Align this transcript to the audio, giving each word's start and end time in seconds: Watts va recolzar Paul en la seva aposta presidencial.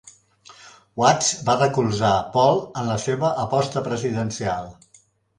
Watts 1.01 1.27
va 1.49 1.53
recolzar 1.59 2.13
Paul 2.35 2.57
en 2.83 2.89
la 2.91 2.95
seva 3.03 3.29
aposta 3.43 3.83
presidencial. 3.89 4.73